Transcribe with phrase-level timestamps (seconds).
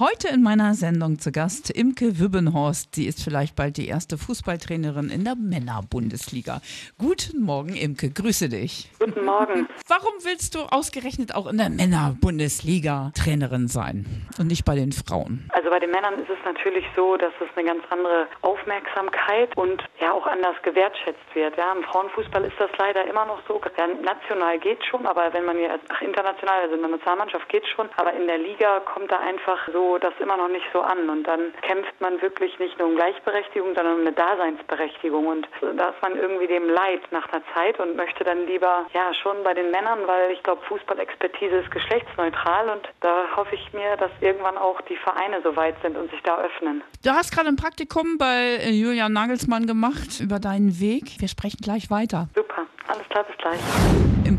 [0.00, 2.94] Heute in meiner Sendung zu Gast Imke Wübbenhorst.
[2.94, 6.60] Sie ist vielleicht bald die erste Fußballtrainerin in der Männerbundesliga.
[6.98, 8.08] Guten Morgen, Imke.
[8.08, 8.92] Grüße dich.
[9.00, 9.66] Guten Morgen.
[9.88, 14.06] Warum willst du ausgerechnet auch in der Männerbundesliga Trainerin sein
[14.38, 15.50] und nicht bei den Frauen?
[15.52, 19.82] Also bei den Männern ist es natürlich so, dass es eine ganz andere Aufmerksamkeit und
[20.00, 21.56] ja auch anders gewertschätzt wird.
[21.56, 23.60] Ja, im Frauenfußball ist das leider immer noch so.
[23.76, 27.66] Ja, national geht schon, aber wenn man hier ach, international, also in der Nationalmannschaft geht
[27.74, 31.08] schon, aber in der Liga kommt da einfach so das immer noch nicht so an.
[31.08, 35.26] Und dann kämpft man wirklich nicht nur um Gleichberechtigung, sondern um eine Daseinsberechtigung.
[35.26, 39.14] Und da ist man irgendwie dem leid nach einer Zeit und möchte dann lieber, ja,
[39.14, 43.96] schon bei den Männern, weil ich glaube, Fußballexpertise ist geschlechtsneutral und da hoffe ich mir,
[43.96, 46.82] dass irgendwann auch die Vereine so weit sind und sich da öffnen.
[47.04, 51.20] Du hast gerade ein Praktikum bei Julian Nagelsmann gemacht über deinen Weg.
[51.20, 52.28] Wir sprechen gleich weiter.
[52.34, 52.66] Super.
[52.88, 53.60] Alles klar, bis gleich.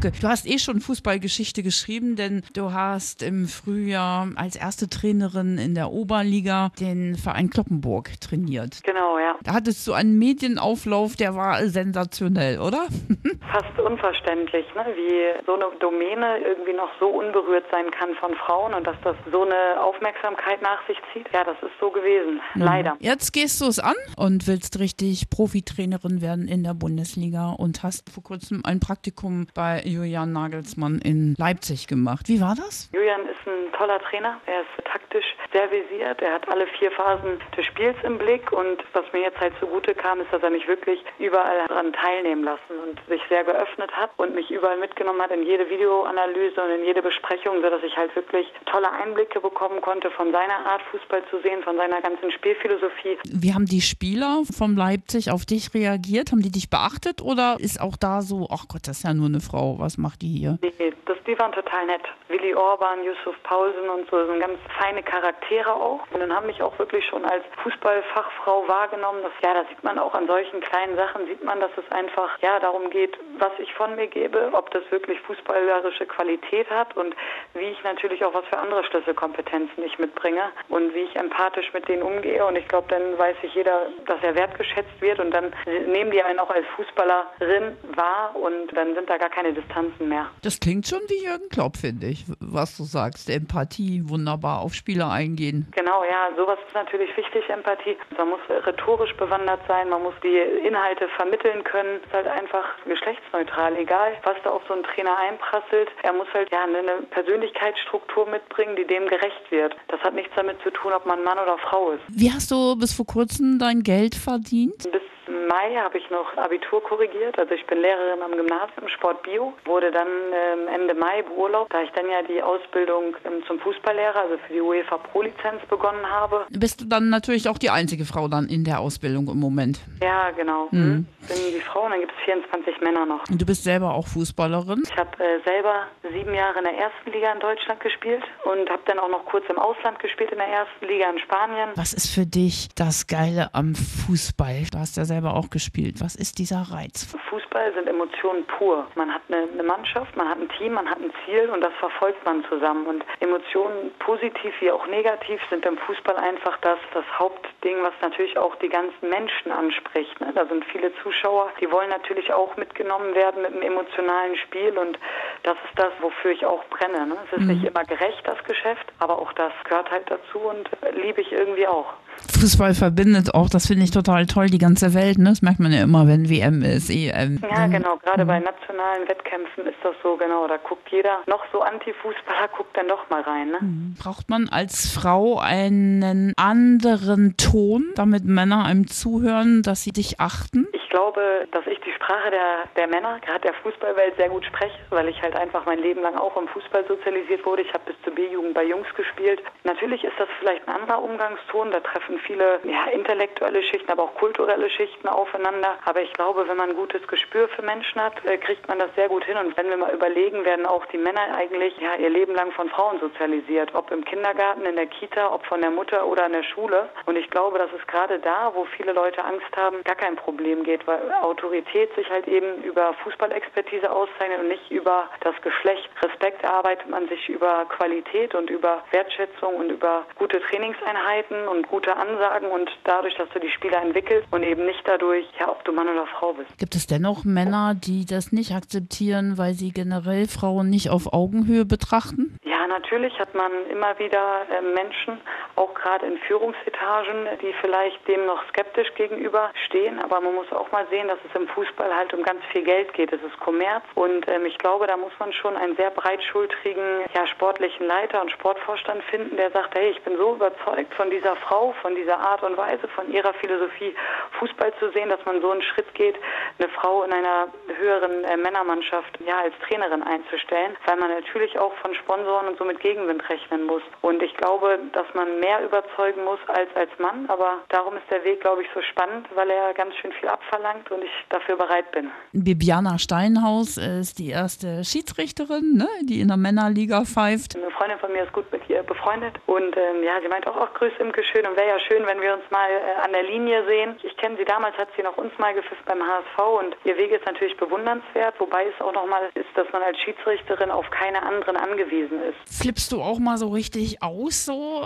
[0.01, 5.57] Imke, du hast eh schon Fußballgeschichte geschrieben, denn du hast im Frühjahr als erste Trainerin
[5.57, 8.81] in der Oberliga den Verein Kloppenburg trainiert.
[8.83, 9.35] Genau, ja.
[9.43, 12.87] Da hattest du einen Medienauflauf, der war sensationell, oder?
[13.51, 14.85] Fast unverständlich, ne?
[14.95, 19.17] wie so eine Domäne irgendwie noch so unberührt sein kann von Frauen und dass das
[19.31, 21.27] so eine Aufmerksamkeit nach sich zieht.
[21.33, 22.61] Ja, das ist so gewesen, mhm.
[22.61, 22.95] leider.
[22.99, 28.09] Jetzt gehst du es an und willst richtig Profitrainerin werden in der Bundesliga und hast
[28.09, 32.27] vor kurzem ein Praktikum bei Julian Nagelsmann in Leipzig gemacht.
[32.27, 32.89] Wie war das?
[32.93, 34.39] Julian ist ein toller Trainer.
[34.45, 36.21] Er ist taktisch sehr visiert.
[36.21, 38.51] Er hat alle vier Phasen des Spiels im Blick.
[38.51, 42.43] Und was mir jetzt halt zugute kam, ist, dass er mich wirklich überall daran teilnehmen
[42.43, 46.71] lassen und sich sehr geöffnet hat und mich überall mitgenommen hat in jede Videoanalyse und
[46.79, 51.23] in jede Besprechung, sodass ich halt wirklich tolle Einblicke bekommen konnte von seiner Art, Fußball
[51.29, 53.17] zu sehen, von seiner ganzen Spielphilosophie.
[53.25, 56.31] Wie haben die Spieler von Leipzig auf dich reagiert?
[56.31, 59.27] Haben die dich beachtet oder ist auch da so, ach Gott, das ist ja nur
[59.27, 60.57] eine Frau, was macht die hier?
[60.61, 60.71] Nee,
[61.05, 62.01] das, die waren total nett.
[62.27, 65.99] Willi Orban, Yusuf Paulsen und so, sind ganz feine Charaktere auch.
[66.11, 69.21] Und dann haben mich auch wirklich schon als Fußballfachfrau wahrgenommen.
[69.21, 72.39] Das, ja, da sieht man auch an solchen kleinen Sachen, sieht man, dass es einfach,
[72.41, 77.15] ja, darum geht, was ich von mir gebe, ob das wirklich fußballerische Qualität hat und
[77.53, 81.87] wie ich natürlich auch was für andere Schlüsselkompetenzen ich mitbringe und wie ich empathisch mit
[81.87, 82.43] denen umgehe.
[82.45, 85.53] Und ich glaube, dann weiß sich jeder, dass er wertgeschätzt wird und dann
[85.87, 90.29] nehmen die einen auch als Fußballerin wahr und dann sind da gar keine Distanzen mehr.
[90.41, 93.29] Das klingt schon wie Jürgen Klopp, finde ich, was du sagst.
[93.29, 95.67] Empathie, wunderbar auf Spieler eingehen.
[95.75, 97.97] Genau, ja, sowas ist natürlich wichtig, Empathie.
[98.17, 100.37] Man muss rhetorisch bewandert sein, man muss die
[100.67, 101.99] Inhalte vermitteln können.
[102.01, 105.89] Es ist halt einfach geschlechtsneutral, egal was da auf so einen Trainer einprasselt.
[106.03, 109.75] Er muss halt ja eine Persönlichkeitsstruktur mitbringen, die dem gerecht wird.
[109.87, 112.03] Das hat nichts damit zu tun, ob man Mann oder Frau ist.
[112.09, 114.89] Wie hast du bis vor kurzem dein Geld verdient?
[114.91, 117.37] Bis Mai habe ich noch Abitur korrigiert.
[117.37, 121.83] Also ich bin Lehrerin am Gymnasium Sport Bio, wurde dann ähm, Ende Mai beurlaubt, da
[121.83, 126.05] ich dann ja die Ausbildung ähm, zum Fußballlehrer, also für die UEFA Pro Lizenz begonnen
[126.09, 126.45] habe.
[126.49, 129.79] Bist du dann natürlich auch die einzige Frau dann in der Ausbildung im Moment?
[130.01, 130.67] Ja, genau.
[130.71, 131.05] Mhm.
[131.27, 133.29] Bin die Frau und dann gibt es 24 Männer noch.
[133.29, 134.83] Und du bist selber auch Fußballerin?
[134.85, 138.81] Ich habe äh, selber sieben Jahre in der ersten Liga in Deutschland gespielt und habe
[138.85, 141.69] dann auch noch kurz im Ausland gespielt in der ersten Liga in Spanien.
[141.75, 144.63] Was ist für dich das Geile am Fußball?
[144.71, 145.95] Du hast ja selber selber auch gespielt.
[145.99, 147.13] Was ist dieser Reiz?
[147.29, 148.87] Fußball sind Emotionen pur.
[148.95, 151.73] Man hat eine, eine, Mannschaft, man hat ein Team, man hat ein Ziel und das
[151.79, 152.87] verfolgt man zusammen.
[152.87, 158.37] Und Emotionen, positiv wie auch negativ, sind im Fußball einfach das, das Hauptding, was natürlich
[158.37, 160.19] auch die ganzen Menschen anspricht.
[160.21, 160.31] Ne?
[160.33, 164.97] Da sind viele Zuschauer, die wollen natürlich auch mitgenommen werden mit einem emotionalen Spiel und
[165.43, 167.07] das ist das, wofür ich auch brenne.
[167.07, 167.17] Ne?
[167.25, 167.53] Es ist mhm.
[167.53, 171.67] nicht immer gerecht, das Geschäft, aber auch das gehört halt dazu und liebe ich irgendwie
[171.67, 171.93] auch.
[172.27, 175.17] Fußball verbindet auch, das finde ich total toll, die ganze Welt.
[175.17, 175.29] Ne?
[175.29, 177.41] Das merkt man ja immer, wenn WM ist, EM.
[177.49, 177.97] Ja, genau.
[177.97, 180.47] Gerade bei nationalen Wettkämpfen ist das so, genau.
[180.47, 183.51] Da guckt jeder, noch so Anti-Fußballer, guckt dann doch mal rein.
[183.51, 183.57] Ne?
[183.61, 183.95] Mhm.
[184.01, 190.67] Braucht man als Frau einen anderen Ton, damit Männer einem zuhören, dass sie dich achten?
[190.73, 194.79] Ich glaube, dass ich die Sprache der, der Männer, gerade der Fußballwelt, sehr gut spreche,
[194.89, 197.61] weil ich halt einfach mein Leben lang auch im Fußball sozialisiert wurde.
[197.61, 199.43] Ich habe bis zur B-Jugend bei Jungs gespielt.
[199.63, 201.69] Natürlich ist das vielleicht ein anderer Umgangston.
[201.69, 205.75] Da treffen viele ja, intellektuelle Schichten, aber auch kulturelle Schichten aufeinander.
[205.85, 208.89] Aber ich glaube, wenn man ein gutes Gespür für Menschen hat, äh, kriegt man das
[208.95, 209.37] sehr gut hin.
[209.37, 212.69] Und wenn wir mal überlegen, werden auch die Männer eigentlich ja, ihr Leben lang von
[212.69, 213.75] Frauen sozialisiert.
[213.75, 216.89] Ob im Kindergarten, in der Kita, ob von der Mutter oder in der Schule.
[217.05, 220.63] Und ich glaube, dass es gerade da, wo viele Leute Angst haben, gar kein Problem
[220.63, 225.89] geht, weil Autorität sich halt eben über Fußballexpertise auszeichnet und nicht über das Geschlecht.
[226.01, 231.95] Respekt erarbeitet man sich über Qualität und über Wertschätzung und über gute Trainingseinheiten und gute
[231.95, 235.73] Ansagen und dadurch, dass du die Spieler entwickelst und eben nicht dadurch, ja, ob du
[235.73, 236.57] Mann oder Frau bist.
[236.57, 241.65] Gibt es dennoch Männer, die das nicht akzeptieren, weil sie generell Frauen nicht auf Augenhöhe
[241.65, 242.37] betrachten?
[242.43, 245.19] Ja, natürlich hat man immer wieder äh, Menschen,
[245.59, 250.01] auch gerade in Führungsetagen, die vielleicht dem noch skeptisch gegenüber stehen.
[250.01, 252.93] Aber man muss auch mal sehen, dass es im Fußball halt um ganz viel Geld
[252.93, 253.11] geht.
[253.11, 257.27] Es ist Kommerz und ähm, ich glaube, da muss man schon einen sehr breitschultrigen ja,
[257.27, 261.73] sportlichen Leiter und Sportvorstand finden, der sagt, hey, ich bin so überzeugt von dieser Frau,
[261.81, 263.93] von dieser Art und Weise, von ihrer Philosophie,
[264.39, 266.15] Fußball zu sehen, dass man so einen Schritt geht,
[266.57, 267.47] eine Frau in einer
[267.77, 272.63] höheren äh, Männermannschaft ja als Trainerin einzustellen, weil man natürlich auch von Sponsoren und so
[272.63, 273.81] mit Gegenwind rechnen muss.
[274.01, 278.23] Und ich glaube, dass man mehr überzeugen muss als als Mann, aber darum ist der
[278.23, 281.91] Weg, glaube ich, so spannend, weil er ganz schön viel abverlangt und ich dafür bereit
[281.91, 282.11] bin.
[282.33, 287.55] Bibiana Steinhaus ist die erste Schiedsrichterin, ne, die in der Männerliga pfeift.
[287.55, 290.55] Eine Freundin von mir ist gut mit ihr befreundet und ähm, ja, sie meint auch,
[290.55, 293.23] ach, grüß Imke schön und wäre ja schön, wenn wir uns mal äh, an der
[293.23, 293.95] Linie sehen.
[294.03, 297.11] Ich kenne sie damals, hat sie noch uns mal gepfifft beim HSV und ihr Weg
[297.11, 301.57] ist natürlich bewundernswert, wobei es auch nochmal ist, dass man als Schiedsrichterin auf keine anderen
[301.57, 302.61] angewiesen ist.
[302.61, 304.83] Flippst du auch mal so richtig aus, so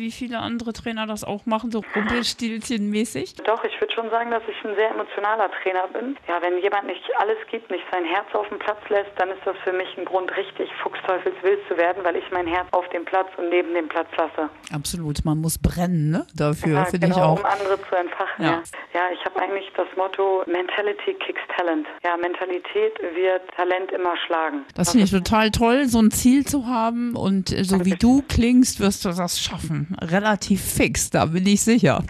[0.00, 3.36] wie viele andere Trainer das auch machen, so Rumpelstilzchen-mäßig?
[3.44, 6.16] Doch, ich würde schon sagen, dass ich ein sehr emotionaler Trainer bin.
[6.26, 9.42] Ja, wenn jemand nicht alles gibt, nicht sein Herz auf den Platz lässt, dann ist
[9.44, 13.04] das für mich ein Grund, richtig fuchsteufelswild zu werden, weil ich mein Herz auf dem
[13.04, 14.50] Platz und neben dem Platz lasse.
[14.72, 16.26] Absolut, man muss brennen, ne?
[16.34, 17.38] Dafür, ja, finde genau, ich auch.
[17.38, 18.44] um andere zu entfachen.
[18.44, 18.50] Ja.
[18.50, 18.62] Ja,
[18.94, 21.86] ja ich habe eigentlich das Motto Mentality kicks Talent.
[22.04, 24.64] Ja, Mentalität wird Talent immer schlagen.
[24.74, 28.22] Das finde ich total toll, so ein Ziel zu haben und äh, so wie du
[28.28, 29.96] klingst, wirst du das schaffen.
[30.00, 32.02] Relativ fix, da bin ich sicher.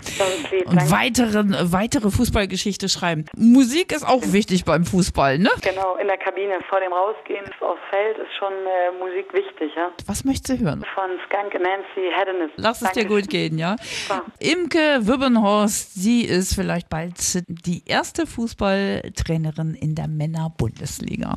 [0.51, 0.93] Lieb, Und danke.
[0.93, 3.27] weiteren, weitere Fußballgeschichte schreiben.
[3.37, 5.51] Musik ist auch wichtig beim Fußball, ne?
[5.63, 9.91] Genau, in der Kabine vor dem Rausgehen aufs Feld ist schon äh, Musik wichtig, ja.
[10.07, 10.85] Was möchtest du hören?
[10.95, 12.55] Von Skunk Nancy Hedonist.
[12.57, 13.77] Lass es dir gut gehen, ja?
[13.83, 14.25] Super.
[14.39, 21.37] Imke Wibbenhorst, sie ist vielleicht bald die erste Fußballtrainerin in der Männer-Bundesliga.